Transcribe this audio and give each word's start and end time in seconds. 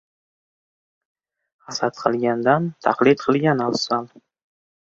•Hasad 1.67 1.99
qilgandan 2.05 2.67
taqlid 2.87 3.23
qilgan 3.29 3.63
afzal. 3.71 4.13